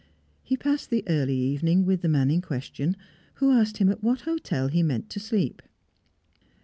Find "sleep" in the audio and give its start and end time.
5.19-5.61